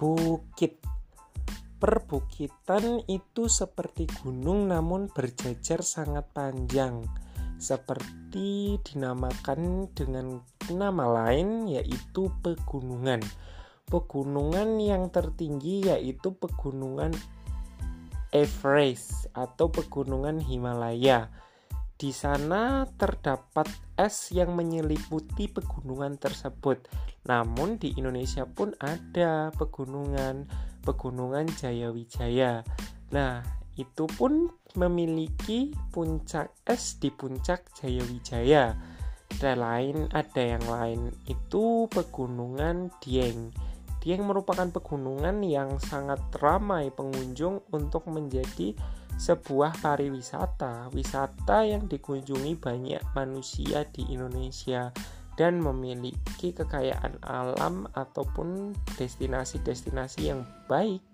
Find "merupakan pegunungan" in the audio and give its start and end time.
44.24-45.44